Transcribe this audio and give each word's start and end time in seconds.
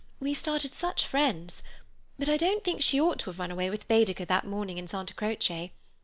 We 0.19 0.33
started 0.33 0.73
such 0.73 1.05
friends. 1.05 1.61
But 2.17 2.27
I 2.27 2.35
don't 2.35 2.63
think 2.63 2.81
she 2.81 2.99
ought 2.99 3.19
to 3.19 3.25
have 3.29 3.37
run 3.37 3.51
away 3.51 3.69
with 3.69 3.87
Baedeker 3.87 4.25
that 4.25 4.47
morning 4.47 4.79
in 4.79 4.87
Santa 4.87 5.13
Croce. 5.13 5.73